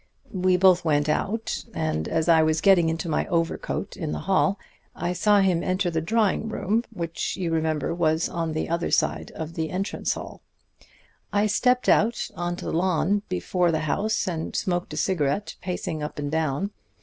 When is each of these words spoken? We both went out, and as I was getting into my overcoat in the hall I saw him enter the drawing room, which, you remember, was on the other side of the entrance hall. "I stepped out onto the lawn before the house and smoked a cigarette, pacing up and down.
We 0.33 0.57
both 0.57 0.83
went 0.83 1.07
out, 1.07 1.63
and 1.75 2.07
as 2.07 2.27
I 2.27 2.41
was 2.41 2.59
getting 2.59 2.89
into 2.89 3.07
my 3.07 3.27
overcoat 3.27 3.95
in 3.95 4.13
the 4.13 4.21
hall 4.25 4.57
I 4.95 5.13
saw 5.13 5.41
him 5.41 5.61
enter 5.61 5.91
the 5.91 6.01
drawing 6.01 6.49
room, 6.49 6.83
which, 6.91 7.37
you 7.37 7.51
remember, 7.51 7.93
was 7.93 8.27
on 8.27 8.53
the 8.53 8.67
other 8.67 8.89
side 8.89 9.29
of 9.35 9.53
the 9.53 9.69
entrance 9.69 10.15
hall. 10.15 10.41
"I 11.31 11.45
stepped 11.45 11.87
out 11.87 12.31
onto 12.35 12.65
the 12.65 12.73
lawn 12.73 13.21
before 13.29 13.71
the 13.71 13.81
house 13.81 14.27
and 14.27 14.55
smoked 14.55 14.91
a 14.93 14.97
cigarette, 14.97 15.55
pacing 15.61 16.01
up 16.01 16.17
and 16.17 16.31
down. 16.31 16.71